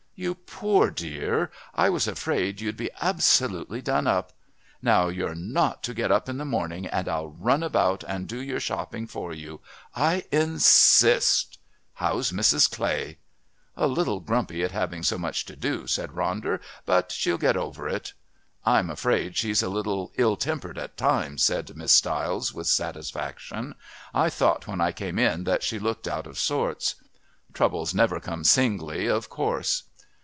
[0.13, 1.49] "You poor dear!
[1.73, 4.33] I was afraid you'd be absolutely done up.
[4.79, 8.39] Now, you're not to get up in the morning and I'll run about and do
[8.39, 9.61] your shopping for you.
[9.95, 11.57] I insist.
[11.95, 12.69] How's Mrs.
[12.69, 13.17] Clay?"
[13.75, 17.89] "A little grumpy at having so much to do," said Ronder, "but she'll get over
[17.89, 18.13] it."
[18.63, 23.73] "I'm afraid she's a little ill tempered at times," said Miss Stiles with satisfaction.
[24.13, 26.93] "I thought when I came in that she looked out of sorts.
[27.55, 29.85] Troubles never come singly, of course."